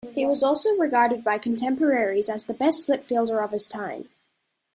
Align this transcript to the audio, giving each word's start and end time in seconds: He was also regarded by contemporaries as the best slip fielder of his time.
He 0.15 0.25
was 0.25 0.41
also 0.41 0.71
regarded 0.71 1.23
by 1.23 1.37
contemporaries 1.37 2.27
as 2.27 2.45
the 2.45 2.55
best 2.55 2.83
slip 2.87 3.03
fielder 3.03 3.39
of 3.39 3.51
his 3.51 3.67
time. 3.67 4.09